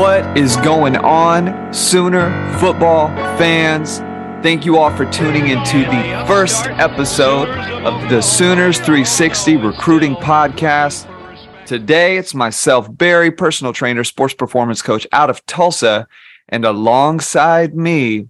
[0.00, 3.98] What is going on, Sooner football fans?
[4.42, 7.50] Thank you all for tuning into the first episode
[7.84, 11.06] of the Sooners 360 Recruiting Podcast.
[11.66, 16.08] Today, it's myself, Barry, personal trainer, sports performance coach out of Tulsa,
[16.48, 18.28] and alongside me,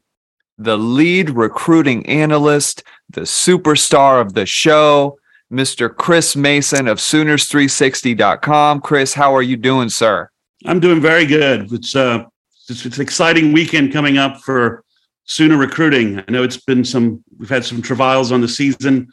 [0.58, 5.20] the lead recruiting analyst, the superstar of the show,
[5.52, 5.88] Mr.
[5.94, 8.80] Chris Mason of Sooners360.com.
[8.80, 10.29] Chris, how are you doing, sir?
[10.66, 11.72] I'm doing very good.
[11.72, 12.24] It's uh,
[12.68, 14.84] it's, it's, an exciting weekend coming up for
[15.24, 16.18] Sooner recruiting.
[16.18, 17.22] I know it's been some.
[17.38, 19.08] We've had some travails on the season,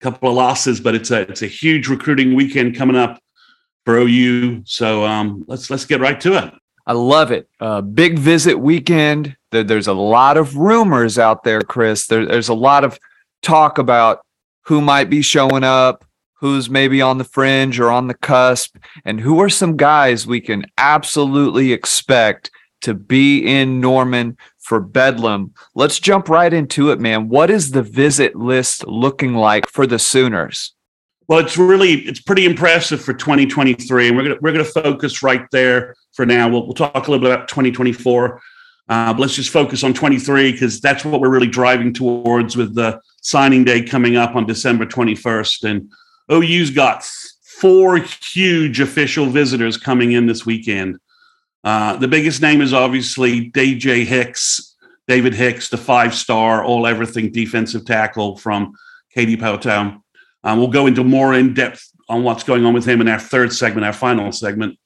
[0.00, 3.20] a couple of losses, but it's a it's a huge recruiting weekend coming up
[3.84, 4.62] for OU.
[4.64, 6.54] So um, let's let's get right to it.
[6.86, 7.50] I love it.
[7.60, 9.36] Uh, big visit weekend.
[9.50, 12.06] There, there's a lot of rumors out there, Chris.
[12.06, 12.98] There, there's a lot of
[13.42, 14.24] talk about
[14.62, 16.02] who might be showing up,
[16.40, 20.40] who's maybe on the fringe or on the cusp, and who are some guys we
[20.40, 22.50] can absolutely expect
[22.80, 25.52] to be in Norman for Bedlam.
[25.74, 27.28] Let's jump right into it, man.
[27.28, 30.74] What is the visit list looking like for the Sooners?
[31.26, 35.44] Well, it's really it's pretty impressive for 2023, and we're gonna we're gonna focus right
[35.50, 36.48] there for now.
[36.48, 38.40] We'll we'll talk a little bit about 2024.
[38.88, 42.74] Uh, but let's just focus on 23 because that's what we're really driving towards with
[42.74, 45.70] the signing day coming up on December 21st.
[45.70, 45.92] And
[46.30, 47.04] OU's got
[47.60, 47.98] four
[48.32, 50.98] huge official visitors coming in this weekend.
[51.64, 57.32] Uh, the biggest name is obviously DJ Hicks, David Hicks, the five star, all everything
[57.32, 58.74] defensive tackle from
[59.12, 60.00] Katy Paetow.
[60.44, 63.18] Um, we'll go into more in depth on what's going on with him in our
[63.18, 64.78] third segment, our final segment,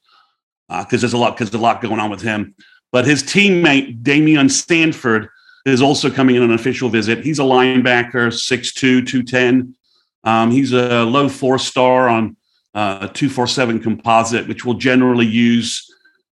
[0.67, 2.55] because uh, there's a lot because a lot going on with him.
[2.91, 5.29] But his teammate Daymion Sanford
[5.65, 7.23] is also coming in on an official visit.
[7.23, 8.73] He's a linebacker, 6'2",
[9.07, 9.75] 210.
[10.23, 12.37] Um, he's a low four star on
[12.73, 15.89] uh, a 247 composite, which we'll generally use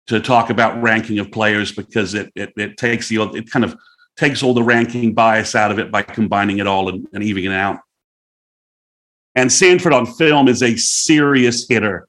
[0.07, 3.75] to talk about ranking of players because it, it, it takes the it kind of
[4.17, 7.45] takes all the ranking bias out of it by combining it all and, and evening
[7.45, 7.79] it out.
[9.35, 12.07] And Sanford on film is a serious hitter.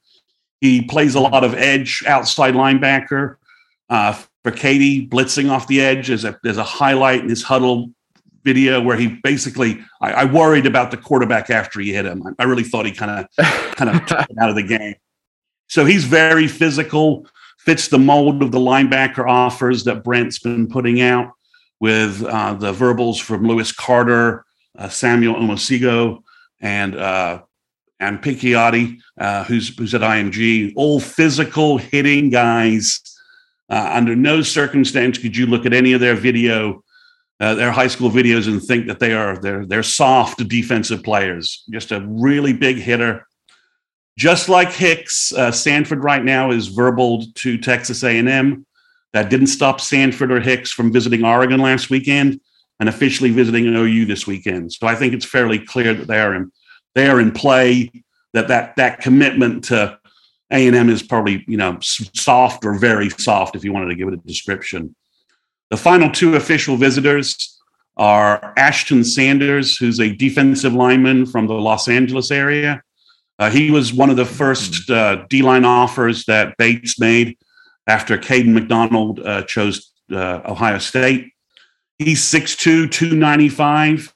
[0.61, 3.35] He plays a lot of edge outside linebacker.
[3.89, 7.91] Uh, for Katy blitzing off the edge, there's a, there's a highlight in his huddle
[8.43, 12.23] video where he basically I, I, worried about the quarterback after he hit him.
[12.25, 13.45] I, I really thought he kind of
[13.75, 14.95] kind of took him out of the game.
[15.67, 17.27] So he's very physical,
[17.59, 21.31] fits the mold of the linebacker offers that Brent's been putting out
[21.79, 24.45] with uh, the verbals from Lewis Carter,
[24.77, 26.23] uh, Samuel Omosigho,
[26.59, 27.41] and uh,
[27.99, 30.73] and Picciotti, uh, who's who's at IMG.
[30.75, 33.01] All physical hitting guys.
[33.69, 36.83] Uh, under no circumstance could you look at any of their video
[37.39, 41.63] uh, their high school videos and think that they are they're they're soft defensive players.
[41.71, 43.25] Just a really big hitter.
[44.17, 48.65] Just like Hicks, uh, Sanford right now is verbal to Texas A&M.
[49.13, 52.41] That didn't stop Sanford or Hicks from visiting Oregon last weekend
[52.79, 54.73] and officially visiting OU this weekend.
[54.73, 56.51] So I think it's fairly clear that they are in
[56.95, 57.91] they are in play.
[58.33, 59.97] That that that commitment to
[60.51, 64.13] A&M is probably you know soft or very soft if you wanted to give it
[64.13, 64.95] a description.
[65.69, 67.59] The final two official visitors
[67.97, 72.81] are Ashton Sanders, who's a defensive lineman from the Los Angeles area,
[73.39, 77.37] Uh, he was one of the first uh, D line offers that Bates made
[77.87, 81.31] after Caden McDonald uh, chose uh, Ohio State.
[81.97, 84.13] He's 6'2, 295.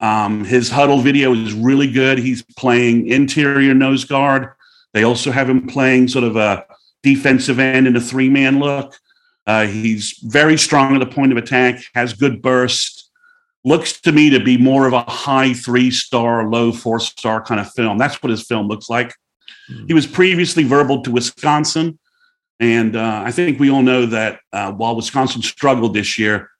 [0.00, 2.18] Um, his huddle video is really good.
[2.18, 4.50] He's playing interior nose guard.
[4.92, 6.64] They also have him playing sort of a
[7.04, 8.98] defensive end in a three man look.
[9.48, 13.10] Uh, he's very strong at the point of attack, has good burst.
[13.64, 17.58] Looks to me to be more of a high three star, low four star kind
[17.58, 17.96] of film.
[17.96, 19.08] That's what his film looks like.
[19.70, 19.86] Mm-hmm.
[19.86, 21.98] He was previously verbal to Wisconsin.
[22.60, 26.50] And uh, I think we all know that uh, while Wisconsin struggled this year,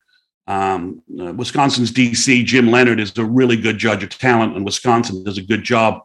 [0.47, 5.23] um, uh, Wisconsin's DC, Jim Leonhard, is a really good judge of talent, and Wisconsin
[5.23, 6.01] does a good job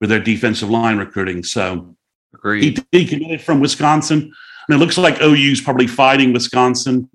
[0.00, 1.42] with their defensive line recruiting.
[1.42, 1.96] So
[2.34, 2.84] Agreed.
[2.92, 4.34] he, he committed from Wisconsin.
[4.68, 7.08] It looks like OU's probably fighting Wisconsin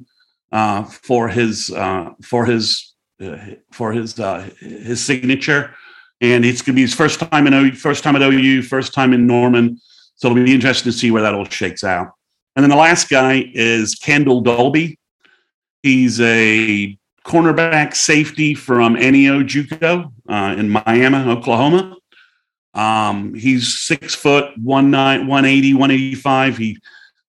[0.52, 3.38] uh, for his uh, for his uh,
[3.72, 5.74] for his uh, his signature,
[6.22, 8.94] and it's going to be his first time in OU, first time at OU, first
[8.94, 9.80] time in Norman.
[10.16, 12.12] So it'll be interesting to see where that all shakes out.
[12.56, 15.00] And then the last guy is Kendel Dolby.
[15.84, 21.98] He's a cornerback safety from Neo JUCO uh, in Miami, Oklahoma.
[22.74, 26.58] Um, he's six foot, one nine, 180, 185.
[26.58, 26.80] He's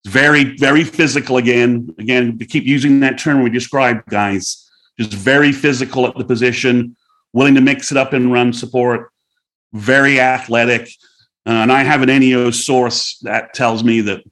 [0.06, 1.94] very, very physical again.
[1.98, 4.68] Again, to keep using that term we described, guys.
[4.98, 6.96] Just very physical at the position,
[7.32, 9.10] willing to mix it up and run support,
[9.72, 10.88] very athletic.
[11.46, 14.22] Uh, and I have an NEO source that tells me that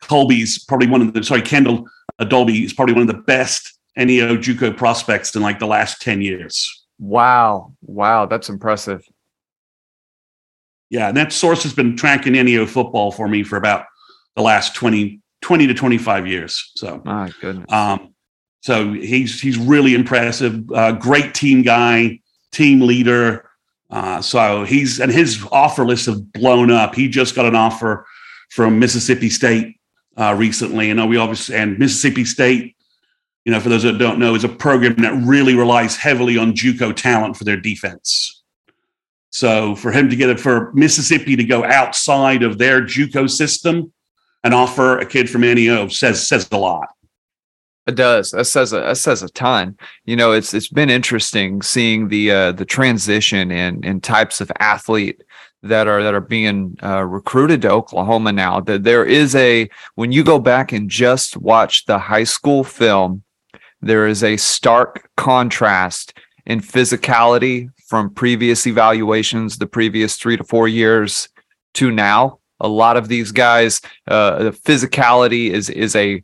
[0.00, 1.86] Colby's probably one of the sorry Kendel
[2.28, 6.22] Dolby is probably one of the best NEO JUCO prospects in like the last ten
[6.22, 6.84] years.
[6.98, 9.04] Wow, wow, that's impressive.
[10.88, 13.86] Yeah, and that source has been tracking NEO football for me for about
[14.36, 16.72] the last 20, 20 to 25 years.
[16.76, 17.70] So, my goodness.
[17.72, 18.14] Um,
[18.62, 20.70] so he's he's really impressive.
[20.70, 22.20] Uh, great team guy,
[22.52, 23.48] team leader.
[23.90, 26.94] Uh, so he's and his offer lists have blown up.
[26.94, 28.06] He just got an offer
[28.50, 29.80] from Mississippi State
[30.16, 30.90] uh, recently.
[30.90, 32.76] And we obviously, and Mississippi State,
[33.44, 36.52] you know, for those that don't know, is a program that really relies heavily on
[36.52, 38.42] JUCO talent for their defense.
[39.30, 43.92] So for him to get it for Mississippi to go outside of their JUCO system
[44.44, 46.88] and offer a kid from NEO says says a lot.
[47.86, 48.30] It does.
[48.30, 49.76] That says a that says a ton.
[50.04, 54.52] You know, it's it's been interesting seeing the uh, the transition in in types of
[54.60, 55.22] athlete
[55.62, 58.60] that are that are being uh, recruited to Oklahoma now.
[58.60, 63.24] That there is a when you go back and just watch the high school film,
[63.80, 66.16] there is a stark contrast
[66.46, 71.28] in physicality from previous evaluations, the previous three to four years
[71.74, 72.38] to now.
[72.62, 76.22] A lot of these guys, uh, the physicality is is a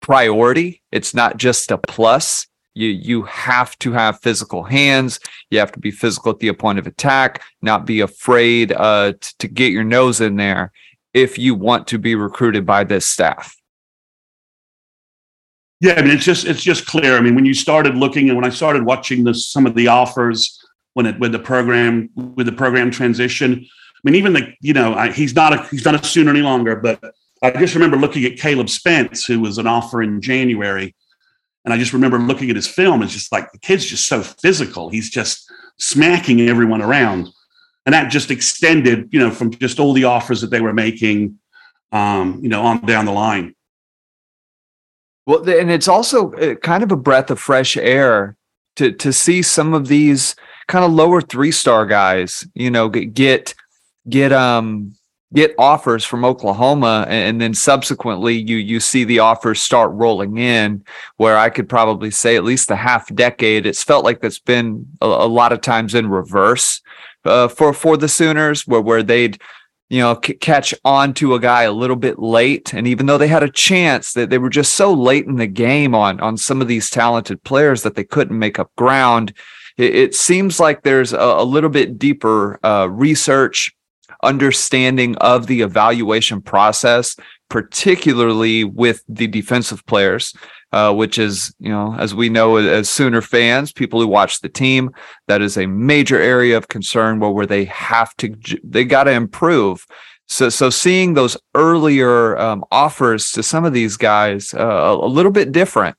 [0.00, 0.82] priority.
[0.90, 2.46] It's not just a plus.
[2.74, 5.20] You you have to have physical hands.
[5.50, 9.34] You have to be physical at the point of attack not be afraid uh, t-
[9.40, 10.72] to get your nose in there
[11.12, 13.56] if you want to be recruited by this staff.
[15.80, 17.16] Yeah i mean it's just it's just clear.
[17.16, 19.88] I mean when you started looking and when i started watching this some of the
[19.88, 20.64] offers
[20.94, 23.66] when it with the program with the program transition
[24.04, 26.76] mean even the you know I, he's not a he's not a sooner any longer
[26.76, 27.00] but
[27.42, 30.94] i just remember looking at caleb spence who was an offer in january
[31.64, 33.02] and I just remember looking at his film.
[33.02, 34.88] It's just like the kid's just so physical.
[34.88, 37.28] He's just smacking everyone around.
[37.86, 41.38] And that just extended, you know, from just all the offers that they were making,
[41.90, 43.54] um, you know, on down the line.
[45.26, 48.36] Well, and it's also uh, kind of a breath of fresh air
[48.76, 50.34] to to see some of these
[50.66, 53.54] kind of lower three star guys, you know, get get
[54.32, 54.94] um
[55.34, 60.84] get offers from Oklahoma and then subsequently you you see the offers start rolling in
[61.16, 63.66] where I could probably say at least a half decade.
[63.66, 66.80] It's felt like that's been a, a lot of times in reverse
[67.24, 69.40] uh, for for the Sooners where where they'd
[69.88, 72.74] you know c- catch on to a guy a little bit late.
[72.74, 75.46] And even though they had a chance that they were just so late in the
[75.46, 79.32] game on on some of these talented players that they couldn't make up ground.
[79.78, 83.74] It, it seems like there's a, a little bit deeper uh, research
[84.22, 87.16] understanding of the evaluation process,
[87.48, 90.34] particularly with the defensive players,
[90.72, 94.48] uh, which is, you know, as we know as Sooner fans, people who watch the
[94.48, 94.90] team,
[95.28, 99.12] that is a major area of concern where, where they have to, they got to
[99.12, 99.84] improve.
[100.28, 105.32] So, so seeing those earlier um, offers to some of these guys, uh, a, little
[105.32, 105.94] bit different.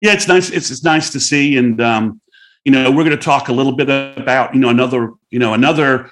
[0.00, 0.50] Yeah, it's nice.
[0.50, 2.20] It's, it's nice to see, and um,
[2.64, 5.54] you know, we're going to talk a little bit about you know another you know
[5.54, 6.10] another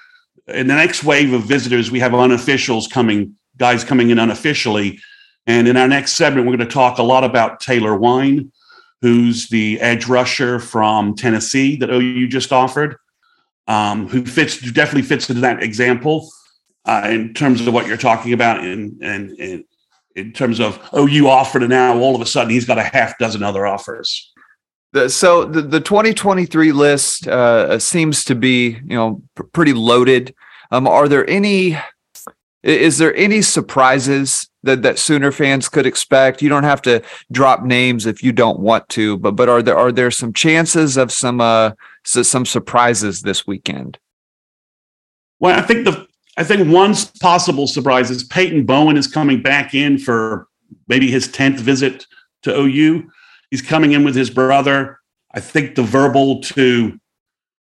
[0.48, 4.98] in the next wave of visitors, we have unofficials coming, guys coming in unofficially.
[5.46, 8.52] And in our next segment, we're going to talk a lot about Taylor Wein,
[9.00, 12.96] who's the edge rusher from Tennessee that OU just offered.
[13.66, 16.30] um, who fits definitely fits into that example
[16.84, 19.64] uh, in terms of what you're talking about, and and in,
[20.16, 23.16] in terms of you offered, and now all of a sudden he's got a half
[23.18, 24.31] dozen other offers.
[24.92, 30.34] The, so the, the 2023 list uh, seems to be you know pr- pretty loaded.
[30.70, 31.78] Um, are there any?
[32.62, 36.42] Is there any surprises that that Sooner fans could expect?
[36.42, 39.76] You don't have to drop names if you don't want to, but but are there
[39.76, 41.72] are there some chances of some uh
[42.04, 43.98] some surprises this weekend?
[45.40, 46.06] Well, I think the
[46.36, 50.48] I think one possible surprise is Peyton Bowen is coming back in for
[50.86, 52.06] maybe his tenth visit
[52.42, 53.10] to OU.
[53.52, 54.98] He's coming in with his brother.
[55.34, 56.98] I think the verbal to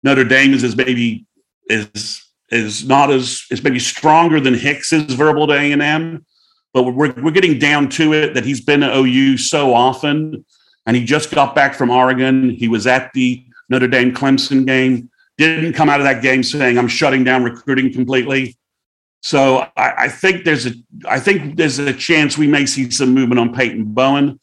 [0.02, 1.24] Notre Dame is, is maybe
[1.70, 6.26] is is not as is maybe stronger than Hicks's verbal to A and M,
[6.74, 10.44] but we're we're getting down to it that he's been to OU so often,
[10.84, 12.50] and he just got back from Oregon.
[12.50, 15.08] He was at the Notre Dame Clemson game.
[15.38, 18.58] Didn't come out of that game saying I'm shutting down recruiting completely.
[19.22, 20.72] So I, I think there's a
[21.08, 24.38] I think there's a chance we may see some movement on Peyton Bowen.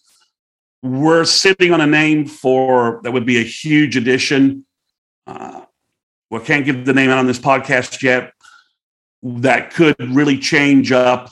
[0.82, 4.66] We're sitting on a name for that would be a huge addition.
[5.28, 5.66] Uh,
[6.32, 8.34] we can't give the name out on this podcast yet.
[9.22, 11.32] That could really change up.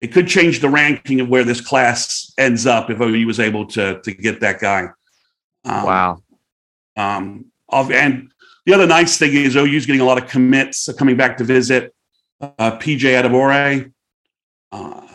[0.00, 3.66] It could change the ranking of where this class ends up if OU was able
[3.68, 4.88] to to get that guy.
[5.64, 6.22] Um, wow.
[6.96, 8.30] Um, and
[8.66, 11.94] the other nice thing is OU's getting a lot of commits coming back to visit.
[12.40, 13.92] Uh, PJ Adebawore,
[14.70, 15.07] uh,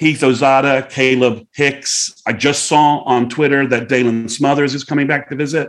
[0.00, 2.22] Heath Ozaeta, Caleb Hicks.
[2.26, 5.68] I just saw on Twitter that Daylan Smothers is coming back to visit.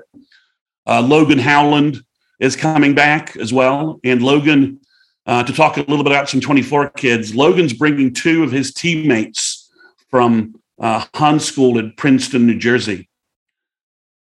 [0.87, 2.01] Uh, Logan Howland
[2.39, 3.99] is coming back as well.
[4.05, 4.79] And Logan,
[5.25, 8.73] uh, to talk a little bit about some 24 kids, Logan's bringing two of his
[8.73, 9.69] teammates
[10.09, 13.09] from uh, Hun School in Princeton, New Jersey.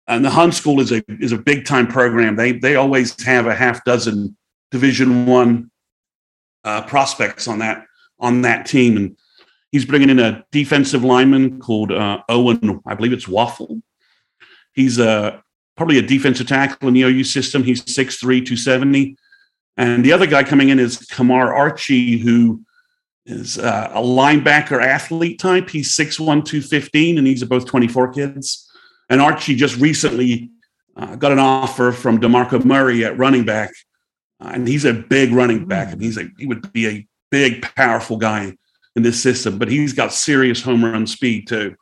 [0.06, 2.34] And the Hun School is a is a big time program.
[2.34, 4.38] They they always have a half dozen
[4.70, 5.70] Division One
[6.64, 7.84] uh, prospects on that
[8.18, 9.16] on that team, and
[9.72, 12.80] he's bringing in a defensive lineman called uh, Owen.
[12.86, 13.82] I believe it's Wafle.
[14.72, 15.42] He's a
[15.76, 17.62] probably a defensive tackle in the OU system.
[17.62, 19.16] He's 6'3, 270.
[19.76, 22.64] And the other guy coming in is Kamar Archie, who
[23.26, 25.70] is uh, a linebacker athlete type.
[25.70, 28.68] He's 6'1, 215, and these are both 24 kids.
[29.08, 30.50] And Archie just recently
[30.96, 33.70] uh, got an offer from DeMarco Murray at running back.
[34.40, 37.62] Uh, and he's a big running back, and he's a he would be a big,
[37.74, 38.56] powerful guy
[38.98, 39.58] in this system.
[39.58, 41.74] But he's got serious home run speed too.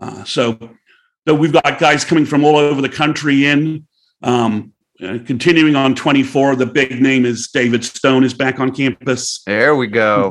[0.00, 0.58] Uh, so
[1.26, 3.86] so we've got guys coming from all over the country in.
[4.22, 4.72] Um,
[5.02, 9.42] uh, continuing on 24, the big name is David Stone is back on campus.
[9.44, 10.30] There we go.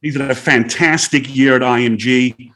[0.00, 2.50] He's had a fantastic year at IMG.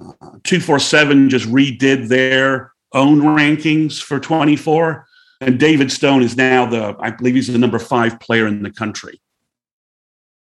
[0.00, 5.06] Uh, 247 just redid their own rankings for 24.
[5.40, 8.70] And David Stone is now the, I believe he's the number five player in the
[8.70, 9.20] country.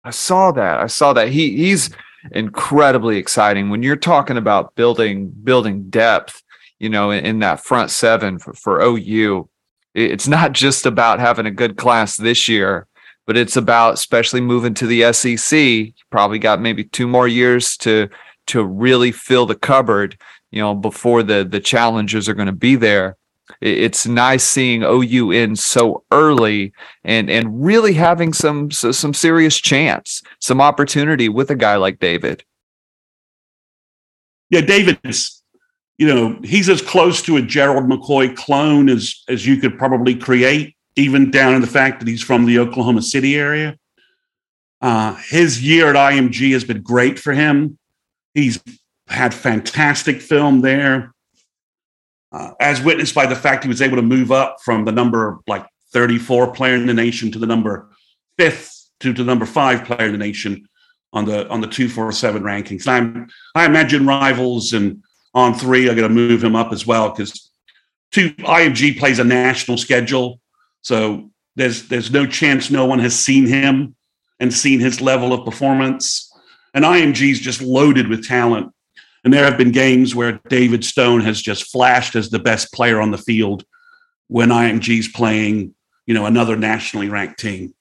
[0.09, 0.81] I saw that.
[0.81, 1.29] I saw that.
[1.29, 1.91] He he's
[2.33, 3.69] incredibly exciting.
[3.69, 6.43] When you're talking about building building depth,
[6.79, 9.51] you know, in, in that front seven for, for OU.
[9.95, 12.87] It's not just about having a good class this year,
[13.27, 15.93] but it's about especially moving to the SEC.
[16.09, 18.09] Probably got maybe two more years to
[18.47, 20.19] to really fill the cupboard,
[20.51, 23.19] you know, before the the challenges are going to be there.
[23.61, 26.73] It's nice seeing OU in so early
[27.05, 32.45] and and really having some some serious chance, some opportunity with a guy like David.
[34.51, 35.39] Yeah, David's
[35.99, 40.15] you know, he's as close to a Gerald McCoy clone as as you could probably
[40.15, 43.77] create, even down in the fact that he's from the Oklahoma City area.
[44.81, 47.79] Uh, his year at IMG has been great for him.
[48.33, 48.63] He's
[49.09, 51.13] had fantastic film there,
[52.33, 55.39] uh, as witnessed by the fact he was able to move up from the number
[55.47, 57.89] like 34 player in the nation to the number
[58.37, 60.69] fifth to the number five player in the nation
[61.13, 62.87] on the on the 247 rankings.
[62.87, 65.03] I'm, I imagine rivals and
[65.35, 65.89] on three.
[65.89, 67.51] I'm going to move him up as well because
[68.13, 70.41] two IMG plays a national schedule,
[70.83, 73.95] so there's there's no chance no one has seen him
[74.41, 76.25] and seen his level of performance.
[76.75, 78.73] And IMG is just loaded with talent.
[79.25, 83.01] And there have been games where David Stone has just flashed as the best player
[83.01, 83.65] on the field
[84.29, 85.75] when IMG's playing,
[86.07, 87.75] you know, another nationally ranked team.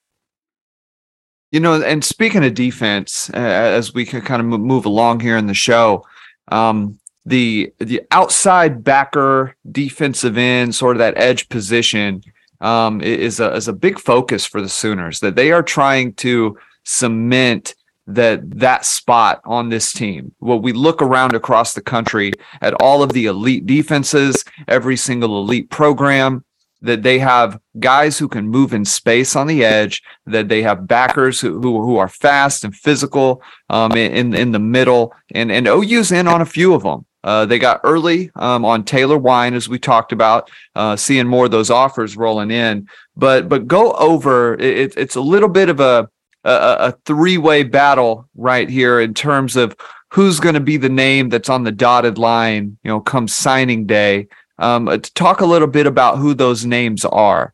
[1.52, 5.38] You know, and speaking of defense, uh, as we can kind of move along here
[5.38, 6.06] in the show,
[6.50, 12.24] um, the the outside backer defensive end sort of that edge position
[12.62, 16.58] um, is a is a big focus for the Sooners that they are trying to
[16.84, 17.76] cement
[18.08, 20.34] that that spot on this team.
[20.40, 25.40] Well, we look around across the country at all of the elite defenses, every single
[25.40, 26.46] elite program,
[26.82, 30.88] that they have guys who can move in space on the edge, that they have
[30.88, 35.68] backers who who, who are fast and physical um, in in the middle, and and
[35.68, 37.06] OU's in on a few of them.
[37.24, 41.46] Uh, they got early um, on Taylor Wein, as we talked about, uh, seeing more
[41.46, 42.88] of those offers rolling in.
[43.18, 46.10] But but go over it, it's a little bit of a
[46.48, 49.76] a, a three way battle right here in terms of
[50.12, 53.86] who's going to be the name that's on the dotted line, you know, come signing
[53.86, 54.28] day.
[54.60, 57.54] Um, uh, talk a little bit about who those names are.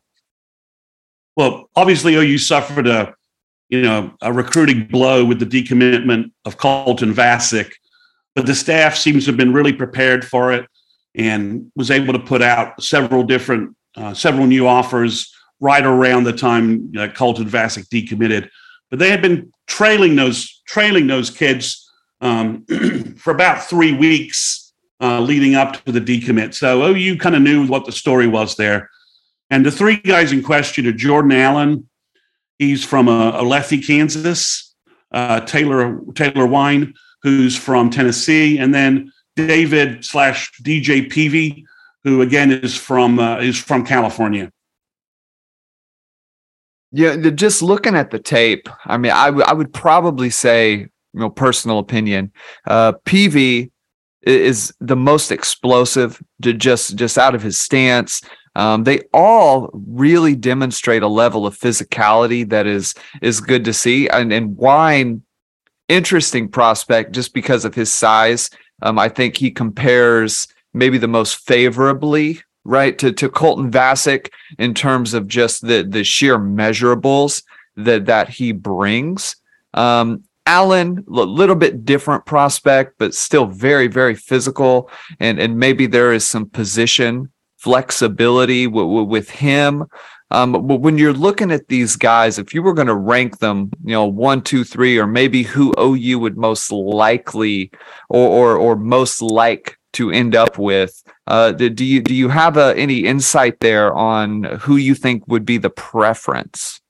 [1.36, 3.14] Well, obviously, OU suffered a
[3.68, 7.72] you know a recruiting blow with the decommitment of Colton Vasek,
[8.34, 10.66] but the staff seems to have been really prepared for it
[11.14, 16.32] and was able to put out several different uh, several new offers right around the
[16.32, 18.48] time uh, Colton Vasek decommitted.
[18.94, 22.64] But they had been trailing those trailing those kids um,
[23.18, 24.72] for about three weeks
[25.02, 26.54] uh, leading up to the decommit.
[26.54, 28.88] So OU kind of knew what the story was there.
[29.50, 31.88] And the three guys in question are Jordan Allen.
[32.60, 34.72] He's from Olathe, Kansas.
[35.10, 41.66] Uh, Taylor Taylor Wein, who's from Tennessee, and then David slash DJ Peavy,
[42.04, 44.52] who again is from uh, is from California.
[46.96, 50.88] Yeah, just looking at the tape, I mean, I, w- I would probably say, you
[51.12, 52.30] know, personal opinion,
[52.68, 53.72] uh, Peavy
[54.22, 58.22] is the most explosive to just just out of his stance.
[58.54, 64.08] Um, they all really demonstrate a level of physicality that is is good to see
[64.08, 65.22] and, and Wein
[65.88, 68.50] interesting prospect just because of his size.
[68.82, 74.74] Um, i think he compares maybe the most favorably right to, to colton vasek in
[74.74, 77.42] terms of just the the sheer measurables
[77.76, 79.36] that that he brings
[79.74, 84.90] um, Allen, a little bit different prospect, but still very, very physical.
[85.18, 89.86] And, and maybe there is some position flexibility w- w- with him.
[90.30, 93.70] Um, but when you're looking at these guys, if you were going to rank them,
[93.84, 97.70] you know, one, two, three, or maybe who OU would most likely
[98.10, 102.56] or, or, or most like to end up with, uh, do you do you have
[102.56, 106.80] uh, any insight there on who you think would be the preference?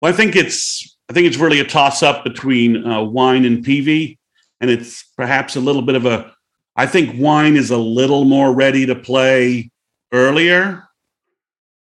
[0.00, 3.62] Well, I think it's I think it's really a toss up between uh, Wein and
[3.62, 4.18] Peavy,
[4.60, 6.32] and it's perhaps a little bit of a.
[6.74, 9.70] I think Wein is a little more ready to play
[10.12, 10.88] earlier,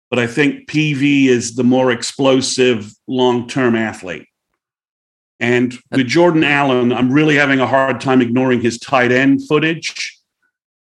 [0.10, 4.28] but I think Peavy is the more explosive long term athlete.
[5.42, 10.20] And with Jordan Allen, I'm really having a hard time ignoring his tight end footage.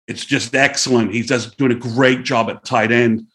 [0.06, 1.12] It's just excellent.
[1.12, 3.26] He's just doing a great job at tight end,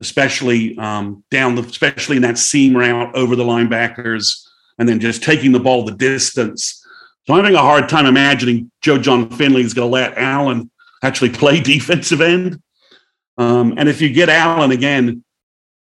[0.00, 5.22] especially um, down the, especially in that seam route over the linebackers and then just
[5.22, 6.82] taking the ball the distance.
[7.26, 10.70] So I'm having a hard time imagining Joe Jon Finley is going to let Allen
[11.02, 12.62] actually play defensive end.
[13.36, 15.22] Um, and if you get Allen again,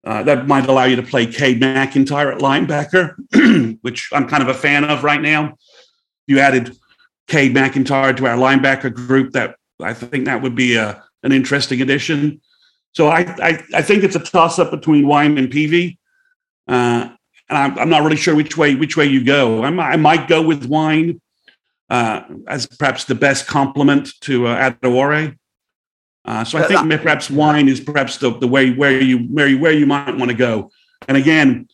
[0.04, 4.48] uh, that might allow you to play Cade McIntyre at linebacker, which I'm kind of
[4.48, 5.56] a fan of right now.
[6.26, 6.76] You added
[7.26, 9.32] Cade McIntyre to our linebacker group.
[9.32, 12.40] That I think that would be a, an interesting addition.
[12.92, 15.98] So I, I, I think it's a toss up between Wein and Peavy.
[16.66, 17.10] Uh,
[17.48, 19.64] and I'm, I'm, not really sure which way which way you go.
[19.64, 21.20] I'm, i might go with Wein
[21.90, 25.36] uh, as perhaps the best complement to uh, Adewale.
[26.28, 29.58] Uh, so I think perhaps Wein is perhaps the, the way where you where you,
[29.58, 30.70] where you might want to go.
[31.08, 31.68] And again,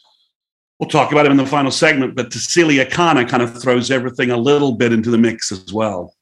[0.79, 2.15] we'll talk about it in the final segment.
[2.15, 6.15] But Tausili Akana kind of throws everything a little bit into the mix as well.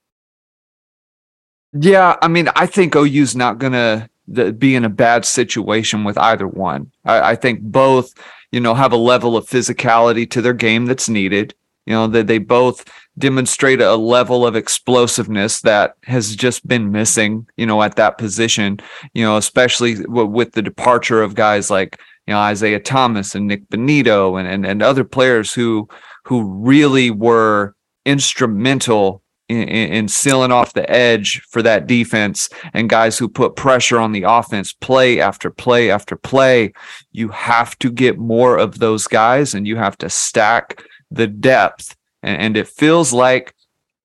[1.74, 6.16] Yeah, I mean, I think OU's not going to be in a bad situation with
[6.16, 6.90] either one.
[7.04, 8.14] I, I think both
[8.52, 11.54] you know, have a level of physicality to their game that's needed.
[11.86, 12.84] You know, that they both
[13.18, 18.78] demonstrate a level of explosiveness that has just been missing, you know, at that position,
[19.14, 23.48] you know, especially w- with the departure of guys like, you know, Isaiah Thomas and
[23.48, 25.88] Nick Bonitto and, and, and other players who,
[26.24, 27.74] who really were
[28.06, 33.98] instrumental in, in, sealing off the edge for that defense and guys who put pressure
[33.98, 36.72] on the offense play after play after play.
[37.10, 40.82] You have to get more of those guys and you have to stack
[41.14, 41.96] the depth.
[42.22, 43.54] And, and it feels like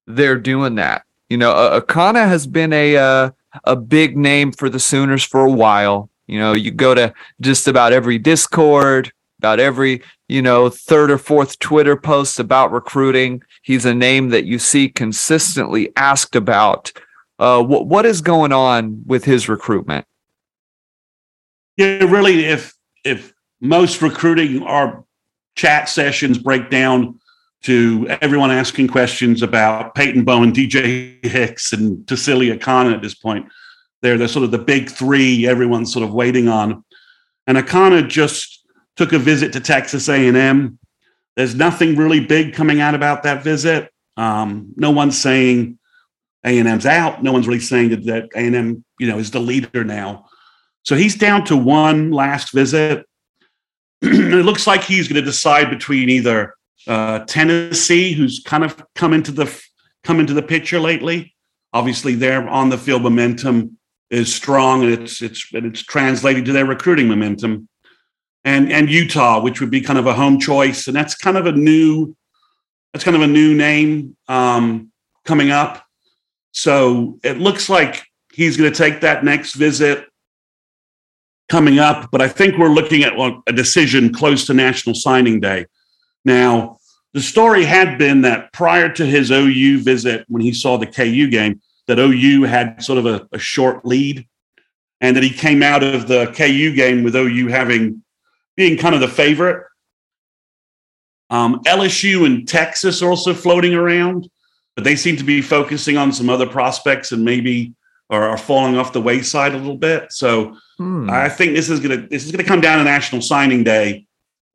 [0.06, 1.04] they're doing that.
[1.30, 3.32] You know, Akana has been a uh,
[3.66, 6.10] a big name for the Sooners for a while.
[6.28, 11.18] You know, you go to just about every Discord, about every you know third or
[11.18, 13.44] fourth Twitter post about recruiting.
[13.62, 16.92] He's a name that you see consistently asked about.
[17.40, 20.06] Uh, what what is going on with his recruitment?
[21.76, 25.04] Yeah, really, if if most recruiting our
[25.58, 27.20] chat sessions break down
[27.64, 33.48] to everyone asking questions about Peyton Bowen, DJ Hicks, and Tausili Akana at this point.
[34.02, 36.86] They're the sort of the big three everyone's sort of waiting on.
[37.48, 38.64] And of just
[38.96, 40.80] took a visit to Texas A&M.
[41.36, 43.92] There's nothing really big coming out about that visit.
[44.16, 45.80] Um, no one's saying
[46.46, 47.24] A&M's out.
[47.24, 50.26] No one's really saying that, that A&M, you know, is the leader now.
[50.84, 53.06] So he's down to one last visit.
[54.02, 56.56] it looks like he's going to decide between either
[56.88, 59.62] uh, Tennessee, who's kind of come into the
[60.04, 61.36] come into the picture lately.
[61.74, 63.78] Obviously, their on the field momentum
[64.10, 67.68] is strong, and it's it's and it's translated to their recruiting momentum.
[68.46, 71.46] And and Utah, which would be kind of a home choice, and that's kind of
[71.46, 72.16] a new
[72.94, 74.92] that's kind of a new name um,
[75.26, 75.84] coming up.
[76.52, 80.08] So it looks like he's going to take that next visit
[81.50, 83.14] coming up, but I think we're looking at
[83.48, 85.66] a decision close to National Signing Day.
[86.26, 86.78] Now,
[87.14, 91.30] the story had been that prior to his OU visit, when he saw the KU
[91.30, 94.28] game, that OU had sort of a, a short lead,
[95.00, 98.04] and that he came out of the KU game with OU having
[98.56, 99.66] being kind of the favorite.
[101.30, 104.30] Um, LSU and Texas are also floating around,
[104.76, 107.74] but they seem to be focusing on some other prospects and maybe
[108.10, 110.12] are, are falling off the wayside a little bit.
[110.12, 111.10] So hmm.
[111.10, 114.06] I think this is gonna this is gonna come down to National Signing Day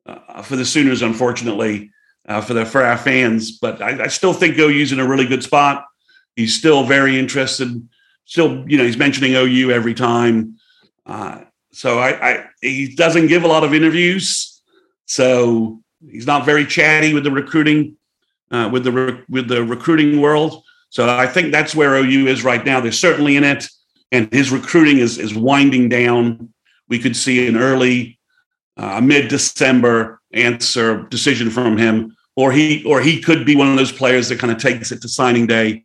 [0.05, 1.91] uh, for the Sooners, unfortunately,
[2.27, 3.57] uh, for the for our fans.
[3.59, 5.85] But I, I still think OU's in a really good spot.
[6.35, 7.87] He's still very interested.
[8.25, 10.57] Still, you know, he's mentioning OU every time.
[11.05, 11.41] Uh,
[11.73, 14.61] so I, I, he doesn't give a lot of interviews.
[15.05, 17.97] So he's not very chatty with the recruiting,
[18.51, 20.63] uh, with the with the recruiting world.
[20.93, 22.79] So I think that's where OU is right now.
[22.79, 23.67] They're certainly in it,
[24.11, 26.53] and his recruiting is is winding down.
[26.87, 28.19] We could see an early,
[28.77, 33.75] uh, mid December answer decision from him, or he or he could be one of
[33.75, 35.83] those players that kind of takes it to signing day.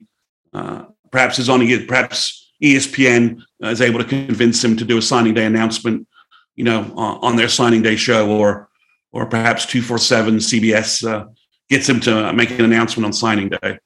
[0.53, 5.33] Uh, perhaps is on perhaps ESPN is able to convince him to do a signing
[5.33, 6.07] day announcement,
[6.55, 8.69] you know, uh, on their signing day show, or
[9.13, 11.25] or perhaps two four seven CBS uh,
[11.71, 13.79] gets him to make an announcement on signing day.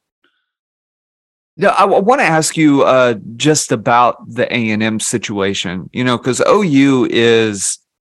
[1.56, 5.90] Yeah, I, want to ask you uh, just about the A and M situation.
[5.92, 7.78] You know, because OU is,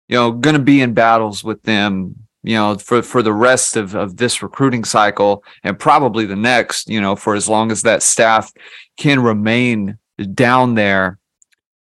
[0.08, 2.16] you know, going to be in battles with them.
[2.44, 6.88] You know, for for the rest of of this recruiting cycle and probably the next.
[6.88, 8.52] You know, for as long as that staff
[8.98, 9.98] can remain
[10.34, 11.18] down there.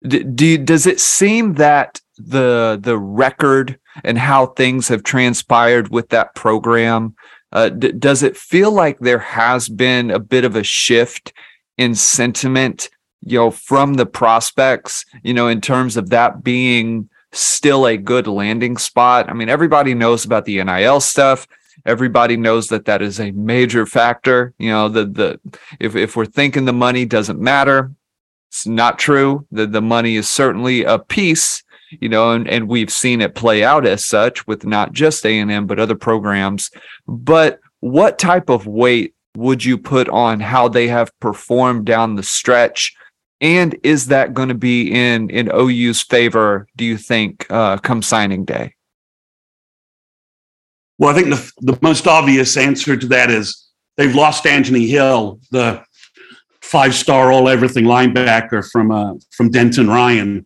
[0.06, 6.08] D- do does it seem that the the record and how things have transpired with
[6.08, 7.14] that program
[7.52, 11.32] uh, d- does it feel like there has been a bit of a shift
[11.76, 12.90] in sentiment,
[13.24, 18.26] you know, from the prospects, you know, in terms of that being still a good
[18.26, 19.28] landing spot?
[19.28, 21.46] I mean, everybody knows about the NIL stuff.
[21.86, 24.52] Everybody knows that that is a major factor.
[24.58, 25.40] You know, the the
[25.80, 27.92] if if we're thinking the money doesn't matter,
[28.48, 29.46] it's not true.
[29.52, 33.64] The the money is certainly a piece you know, and, and we've seen it play
[33.64, 36.70] out as such with not just A&M, but other programs.
[37.06, 42.22] But what type of weight would you put on how they have performed down the
[42.22, 42.94] stretch?
[43.40, 48.02] And is that going to be in, in OU's favor, do you think, uh, come
[48.02, 48.74] signing day?
[50.98, 55.38] Well, I think the, the most obvious answer to that is they've lost Anthony Hill,
[55.52, 55.84] the
[56.60, 60.44] five star all everything linebacker from uh, from Denton Ryan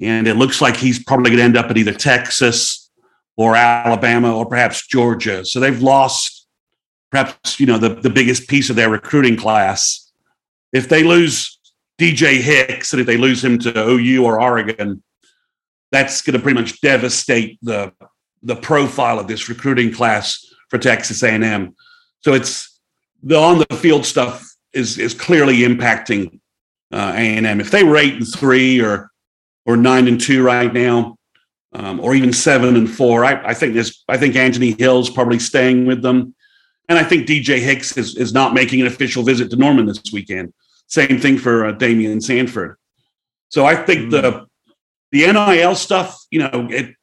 [0.00, 2.90] and it looks like he's probably going to end up at either Texas
[3.36, 5.44] or Alabama or perhaps Georgia.
[5.44, 6.46] So they've lost
[7.10, 10.10] perhaps you know the, the biggest piece of their recruiting class.
[10.72, 11.58] If they lose
[11.98, 15.02] DJ Hicks and if they lose him to OU or Oregon,
[15.90, 17.92] that's going to pretty much devastate the
[18.42, 21.74] the profile of this recruiting class for Texas A&M.
[22.20, 22.80] So it's
[23.22, 26.40] the on the field stuff is is clearly impacting
[26.92, 27.60] uh, A&M.
[27.60, 29.10] If they were eight and three or
[29.68, 31.18] or nine and two right now,
[31.74, 33.22] um, or even seven and four.
[33.22, 34.02] I, I think this.
[34.08, 36.34] I think Anthony Hill's probably staying with them,
[36.88, 40.02] and I think DJ Hicks is is not making an official visit to Norman this
[40.10, 40.54] weekend.
[40.86, 42.76] Same thing for uh, Daymion Sanford.
[43.50, 44.46] So I think the
[45.12, 46.94] the NIL stuff, you know, it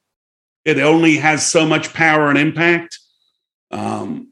[0.66, 2.98] it only has so much power and impact.
[3.70, 4.30] Um,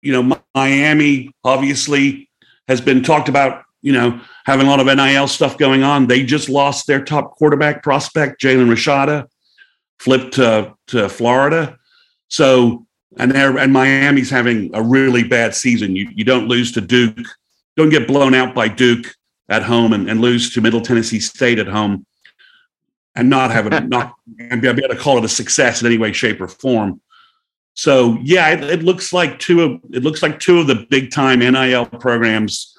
[0.00, 2.30] you know, Miami obviously
[2.68, 6.06] has been talked about you know, having a lot of NIL stuff going on.
[6.06, 9.28] They just lost their top quarterback prospect, Jaden Rashada,
[9.98, 11.76] flipped to, to Florida.
[12.28, 12.86] So,
[13.18, 15.94] and they're, and Miami's having a really bad season.
[15.94, 17.26] You, you don't lose to Duke,
[17.76, 19.14] don't get blown out by Duke
[19.50, 22.06] at home and, and lose to Middle Tennessee State at home
[23.14, 25.98] and not have it, not and be able to call it a success in any
[25.98, 27.02] way, shape, or form.
[27.74, 31.10] So yeah, it, it looks like two of it looks like two of the big
[31.10, 32.73] time NIL programs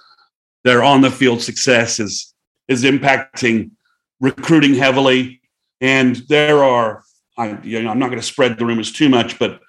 [0.65, 2.33] their on the field success is
[2.67, 3.71] is impacting
[4.19, 5.39] recruiting heavily.
[5.79, 7.03] And there are,
[7.37, 9.61] I, you know, I'm not going to spread the rumors too much, but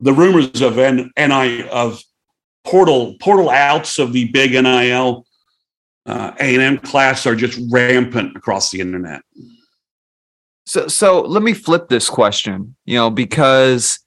[0.00, 2.00] the rumors of N, NI of
[2.64, 5.26] portal portal outs of the big NIL
[6.06, 9.22] uh, A&M class are just rampant across the internet.
[10.66, 13.98] So, so let me flip this question, you know, because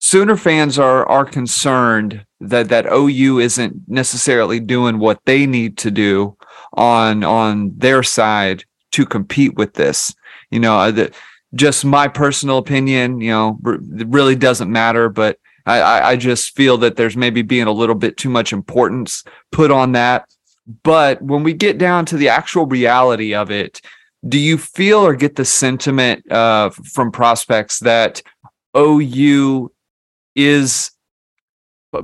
[0.00, 5.90] Sooner fans are are concerned that that OU isn't necessarily doing what they need to
[5.90, 6.36] do
[6.74, 10.14] on on their side to compete with this.
[10.50, 11.12] You know, uh, the,
[11.54, 16.96] just my personal opinion, you know, really doesn't matter, but I, I just feel that
[16.96, 19.22] there's maybe being a little bit too much importance
[19.52, 20.26] put on that.
[20.82, 23.80] But when we get down to the actual reality of it,
[24.26, 28.22] do you feel or get the sentiment uh, from prospects that
[28.76, 29.70] OU
[30.34, 30.90] is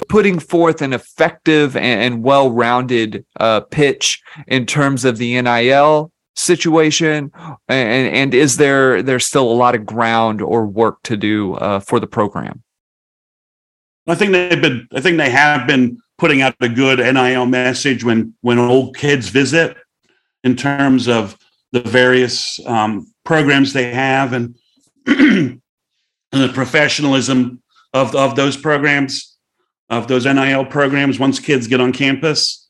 [0.09, 7.31] putting forth an effective and, well-rounded uh, pitch in terms of the NIL situation,
[7.69, 11.81] and, and is there there's still a lot of ground or work to do uh,
[11.81, 12.63] for the program?
[14.07, 14.89] I think they've been.
[14.93, 19.29] I think they have been putting out a good NIL message when when old kids
[19.29, 19.77] visit,
[20.45, 21.37] in terms of
[21.73, 24.57] the various um, programs they have and,
[25.07, 25.61] and
[26.31, 29.34] the professionalism of of those programs,
[29.91, 31.19] of those NIL programs.
[31.19, 32.69] Once kids get on campus,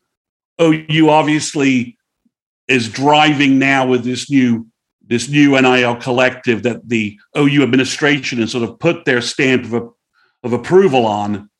[0.60, 1.96] OU obviously
[2.68, 4.66] is driving now with this new
[5.06, 9.92] this new NIL collective that the OU administration has sort of put their stamp of,
[10.42, 11.50] of approval on.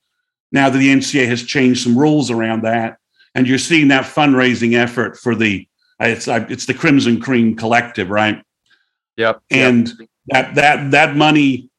[0.51, 2.97] Now that the NCAA has changed some rules around that,
[3.35, 5.69] and you're seeing that fundraising effort for the
[6.01, 8.43] it's it's the Crimson Cream Collective, right?
[9.17, 9.43] Yep.
[9.51, 10.09] And yep.
[10.29, 11.71] that that that money,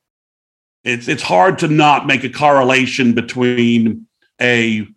[0.85, 4.07] it's it's hard to not make a correlation between
[4.39, 4.87] a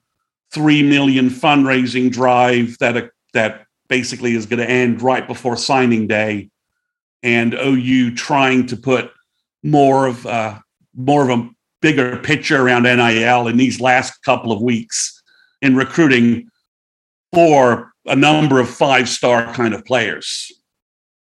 [0.53, 6.51] three million fundraising drive that that basically is going to end right before signing day,
[7.23, 9.11] and OU trying to put
[9.63, 10.59] more of uh,
[10.95, 15.23] more of a bigger picture around NIL in these last couple of weeks
[15.63, 16.51] in recruiting
[17.33, 20.53] for a number of five star kind of players.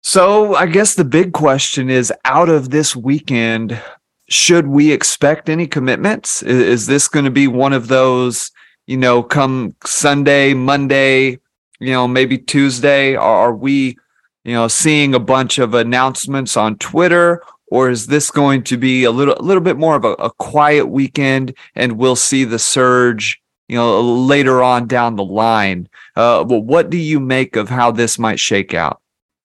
[0.03, 3.81] So I guess the big question is out of this weekend,
[4.29, 6.43] should we expect any commitments?
[6.43, 8.51] Is, is this going to be one of those,
[8.87, 11.39] you know, come Sunday, Monday,
[11.81, 13.15] you know, maybe Tuesday?
[13.17, 13.97] Are we,
[14.45, 17.43] you know, seeing a bunch of announcements on Twitter?
[17.71, 20.31] Or is this going to be a little, a little bit more of a, a
[20.31, 25.89] quiet weekend, and we'll see the surge, you know, later on down the line?
[26.17, 29.03] Uh, well, what do you make of how this might shake out?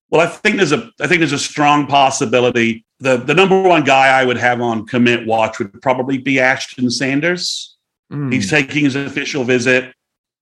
[0.10, 2.86] Well, I think there's a, I think there's a strong possibility.
[3.04, 6.90] The the number one guy I would have on commit watch would probably be Ashton
[6.90, 7.76] Sanders.
[8.12, 8.34] Mm.
[8.34, 9.94] He's taking his official visit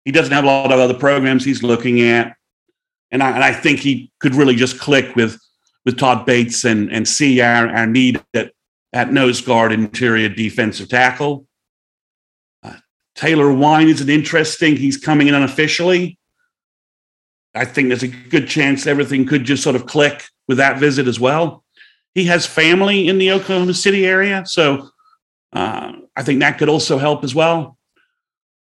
[0.05, 2.37] he doesn't have a lot of other programs he's looking at,
[3.11, 5.39] and I, and I think he could really just click with
[5.83, 8.53] with Todd Bates and and see our, our need at
[8.93, 11.47] at nose guard interior defensive tackle.
[12.63, 12.75] Uh,
[13.15, 14.77] Taylor Wein is an interesting.
[14.77, 16.19] He's coming in unofficially.
[17.55, 21.07] I think there's a good chance everything could just sort of click with that visit
[21.07, 21.63] as well.
[22.15, 24.89] He has family in the Oklahoma City area, so
[25.53, 27.77] uh, I think that could also help as well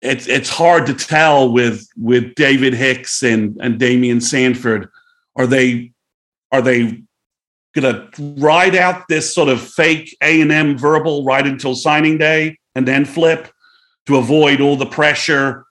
[0.01, 4.89] it's it's hard to tell with with David Hicks and and Daymion Sanford.
[5.35, 5.91] Are they
[6.51, 7.03] are they
[7.75, 12.17] going to ride out this sort of fake A and M verbal right until signing
[12.17, 13.51] day and then flip
[14.05, 15.65] to avoid all the pressure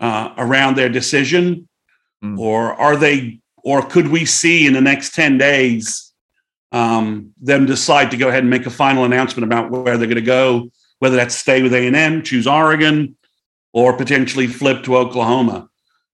[0.00, 1.68] uh, around their decision,
[2.24, 2.38] mm.
[2.38, 3.40] or are they?
[3.62, 6.05] Or could we see in the next ten days
[6.72, 10.16] um, them decide to go ahead and make a final announcement about where they're going
[10.16, 10.70] to go?
[10.98, 13.16] Whether that's stay with A and M, choose Oregon,
[13.72, 15.68] or potentially flip to Oklahoma.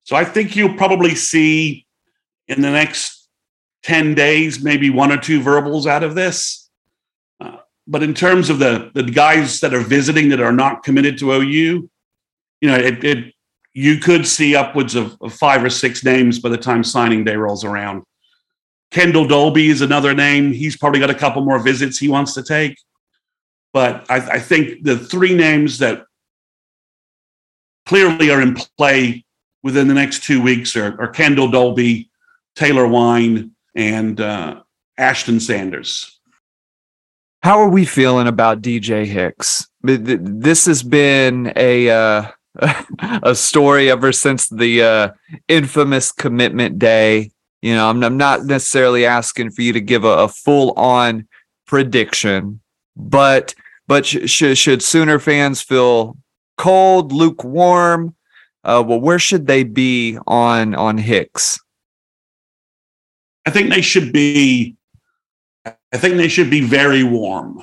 [0.04, 1.86] So I think you'll probably see
[2.48, 3.28] in the next
[3.84, 6.68] 10 days, maybe one or two verbals out of this.
[7.40, 11.18] Uh, but in terms of the, the guys that are visiting that are not committed
[11.18, 11.42] to OU,
[12.60, 13.34] you know, it, it
[13.74, 17.36] you could see upwards of, of, five or six names by the time signing day
[17.36, 18.02] rolls around.
[18.92, 20.52] Kendel Dolby is another name.
[20.52, 22.78] He's probably got a couple more visits he wants to take.
[23.72, 26.05] But I, I think the three names that
[27.87, 29.24] clearly are in play
[29.62, 32.11] within the next two weeks are, are Kendel Dolby,
[32.55, 34.61] Taylor Wein, and uh,
[34.98, 36.20] Ashton Sanders.
[37.42, 39.68] How are we feeling about DJ Hicks?
[39.83, 42.26] This has been a uh,
[43.22, 45.09] a story ever since the uh,
[45.48, 47.31] infamous commitment day.
[47.62, 51.29] You know, I'm, I'm, not necessarily asking for you to give a, a full on
[51.66, 52.61] prediction,
[52.96, 53.55] but
[53.87, 56.16] but sh- sh- should Sooner fans feel
[56.59, 58.16] cold, lukewarm?
[58.64, 61.61] Uh, well, where should they be on on Hicks?
[63.46, 64.77] I think they should be.
[65.64, 67.62] I think they should be very warm.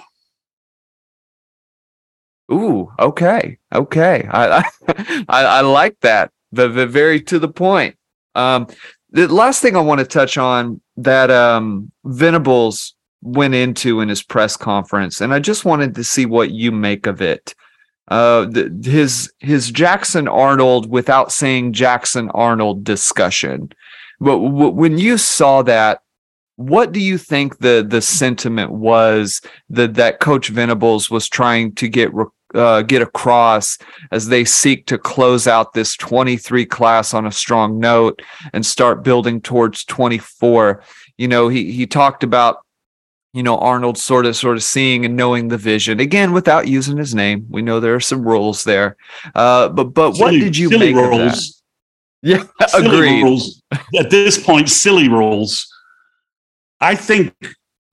[2.51, 4.27] Ooh, okay, okay.
[4.31, 4.63] I
[5.27, 6.31] I, I like that.
[6.51, 7.95] The, the very to the point.
[8.35, 8.67] Um,
[9.11, 14.23] the last thing I want to touch on that um, Venables went into in his
[14.23, 17.55] press conference, and I just wanted to see what you make of it.
[18.07, 23.71] Uh, the, his his Jackson Arnold without saying Jackson Arnold discussion.
[24.19, 26.01] But w- when you saw that,
[26.55, 31.87] what do you think the the sentiment was that that Coach Venables was trying to
[31.87, 33.77] get re- uh, get across
[34.11, 38.21] as they seek to close out this 23 class on a strong note
[38.53, 40.83] and start building towards 24?
[41.17, 42.63] You know, he he talked about
[43.33, 46.97] you know Arnold sort of sort of seeing and knowing the vision again without using
[46.97, 47.45] his name.
[47.49, 48.97] We know there are some rules there,
[49.35, 51.13] uh, but but silly, what did you make rules.
[51.13, 51.43] of that?
[52.21, 53.23] Yeah, silly agreed.
[53.23, 53.61] Rules.
[53.97, 55.67] At this point, silly rules.
[56.81, 57.33] I think,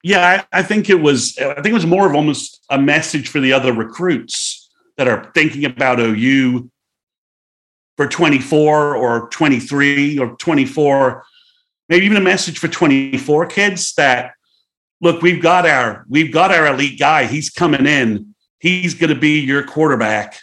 [0.06, 1.36] yeah, I, I think it was.
[1.38, 5.32] I think it was more of almost a message for the other recruits that are
[5.34, 6.70] thinking about OU
[7.96, 11.24] for 24 or 23 or 24
[11.88, 14.32] maybe even a message for 24 kids that
[15.00, 19.18] look we've got our we've got our elite guy he's coming in he's going to
[19.18, 20.36] be your quarterback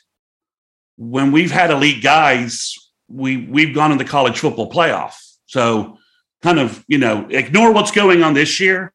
[0.97, 2.75] when we've had elite guys
[3.07, 5.13] we we've gone in the college football playoff
[5.45, 5.99] so
[6.43, 8.91] kind of, you know, ignore what's going on this year.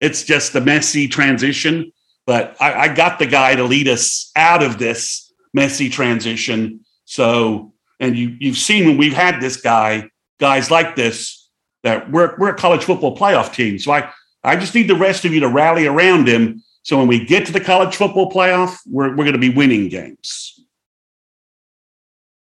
[0.00, 1.92] It's just a messy transition.
[2.26, 6.80] But I, I got the guy to lead us out of this messy transition.
[7.04, 11.48] So, and you you've seen when we've had this guy, guys like this,
[11.84, 13.78] that we're we're a college football playoff team.
[13.78, 14.10] So I
[14.42, 16.62] I just need the rest of you to rally around him.
[16.82, 19.88] So when we get to the college football playoff, we're we're going to be winning
[19.88, 20.60] games.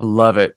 [0.01, 0.57] I love it.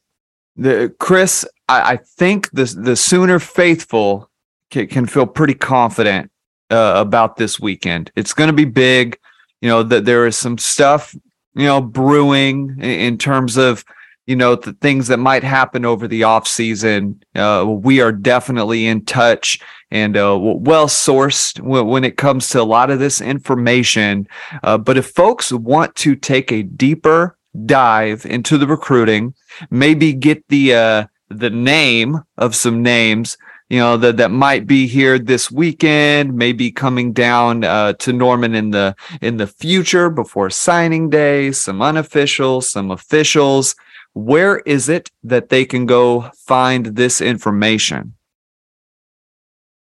[0.55, 4.29] The Chris, I, I think the the Sooner faithful
[4.71, 6.31] can, can feel pretty confident
[6.69, 8.11] uh, about this weekend.
[8.15, 9.17] It's going to be big.
[9.61, 11.15] You know that there is some stuff
[11.55, 13.83] you know brewing in, in terms of
[14.27, 17.23] you know the things that might happen over the off season.
[17.35, 22.63] Uh, we are definitely in touch and uh, well sourced when it comes to a
[22.63, 24.27] lot of this information.
[24.63, 29.33] Uh, but if folks want to take a deeper dive into the recruiting,
[29.69, 33.37] maybe get the uh, the name of some names
[33.69, 38.55] you know that that might be here this weekend maybe coming down uh, to norman
[38.55, 43.75] in the in the future before signing day some unofficial some officials.
[44.13, 48.15] Where is it that they can go find this information?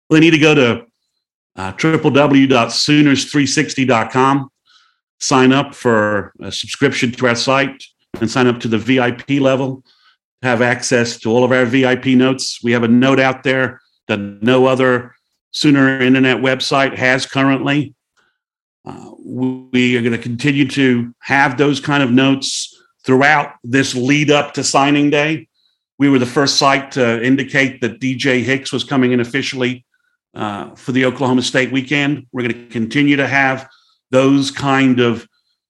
[0.09, 0.85] They need to go to
[1.55, 4.49] uh, www.sooners360.com
[5.23, 7.81] sign up for a subscription to our site
[8.19, 9.81] and sign up to the vip level
[10.43, 12.59] have access to all of our VIP notes.
[12.63, 15.15] We have a note out there that no other
[15.55, 17.93] Sooner internet website has currently.
[18.83, 22.75] Uh, we are going to continue to have those kind of notes
[23.05, 25.47] throughout this lead up to signing day.
[25.99, 29.85] We were the first site to indicate that DJ Hicks was coming in officially
[30.33, 32.25] uh, for the Oklahoma State weekend.
[32.31, 33.69] We're going to continue to have
[34.09, 35.27] those kind of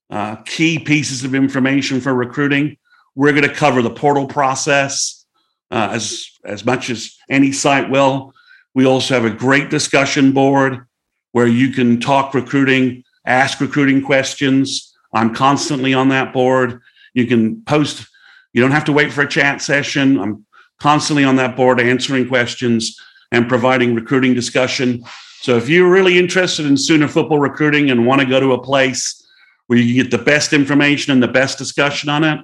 [0.10, 2.78] uh, key pieces of information for recruiting.
[3.16, 5.26] We're going to cover the portal process
[5.72, 8.34] uh, as as much as any site will.
[8.76, 10.86] We also have a great discussion board
[11.32, 14.94] where you can talk recruiting, ask recruiting questions.
[15.14, 16.82] I'm constantly on that board.
[17.14, 18.08] You can post.
[18.54, 20.20] You don't have to wait for a chat session.
[20.20, 20.46] I'm
[20.80, 23.00] constantly on that board answering questions
[23.32, 25.04] and providing recruiting discussion.
[25.42, 28.62] So if you're really interested in Sooner football recruiting and want to go to a
[28.62, 29.22] place
[29.68, 32.40] where you get the best information and the best discussion on it,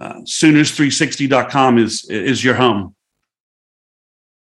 [0.00, 2.94] uh, Sooners360.com is is your home.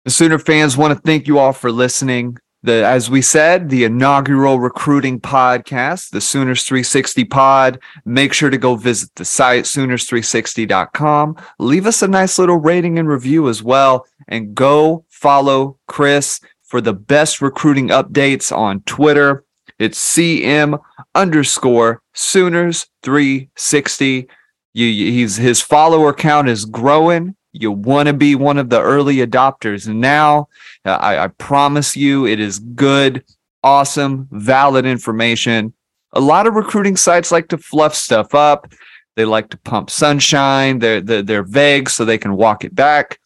[0.06, 2.38] The Sooner fans want to thank you all for listening.
[2.64, 7.80] The as we said, the inaugural recruiting podcast, the Sooners 360 pod.
[8.06, 11.38] Make sure to go visit the site Sooners360.com.
[11.58, 16.82] Leave us a nice little rating and review as well, and go follow Chris for
[16.82, 19.44] the best recruiting updates on Twitter.
[19.80, 20.80] It's CM
[21.16, 24.28] underscore Sooners 360.
[24.74, 27.36] You, he's his follower count is growing.
[27.52, 29.88] You want to be one of the early adopters.
[29.88, 30.48] Now
[30.86, 33.24] uh, I, I promise you, it is good,
[33.64, 35.74] awesome, valid information.
[36.14, 38.72] A lot of recruiting sites like to fluff stuff up.
[39.16, 40.80] They like to pump sunshine.
[40.80, 43.20] They're, they're, they're vague so they can walk it back.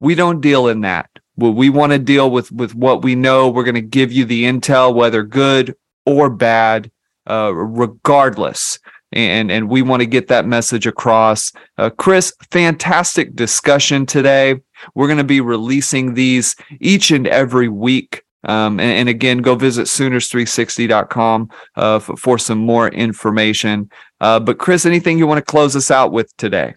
[0.00, 1.10] We don't deal in that.
[1.36, 3.48] We want to deal with, with what we know.
[3.48, 5.74] We're going to give you the intel, whether good
[6.06, 6.92] or bad,
[7.28, 8.78] uh, regardless
[9.14, 11.52] and and we want to get that message across.
[11.78, 14.60] Uh, Chris, fantastic discussion today.
[14.94, 18.22] We're going to be releasing these each and every week.
[18.46, 23.90] Um, and, and, again, go visit Sooners360.com uh, for, for some more information.
[24.20, 26.74] Uh, but Chris, anything you want to close us out with today?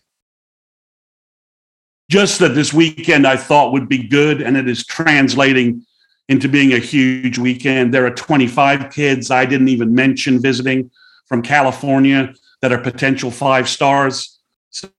[2.10, 5.86] Just that this weekend I thought would be good, and it is translating
[6.30, 7.94] into being a huge weekend.
[7.94, 10.90] There are 25 kids I didn't even mention visiting
[11.28, 14.40] from California that are potential five stars.
[14.70, 14.90] So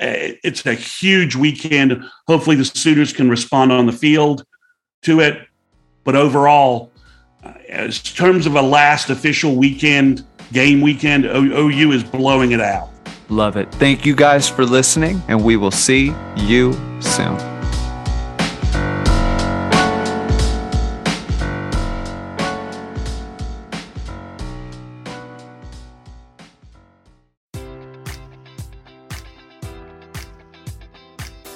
[0.00, 2.04] uh, it's a huge weekend.
[2.26, 4.44] Hopefully, the Sooners can respond on the field
[5.02, 5.46] to it.
[6.04, 6.92] But overall,
[7.42, 12.90] uh, as terms of a last official weekend, game weekend, OU is blowing it out.
[13.28, 13.72] Love it.
[13.72, 17.53] Thank you guys for listening, and we will see you soon.